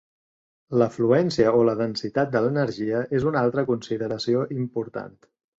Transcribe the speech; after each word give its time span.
La 0.81 0.87
fluència 0.93 1.51
o 1.57 1.59
la 1.67 1.75
densitat 1.83 2.33
de 2.37 2.43
l'energia 2.47 3.05
és 3.21 3.29
una 3.33 3.45
altra 3.45 3.67
consideració 3.71 4.43
important. 4.61 5.17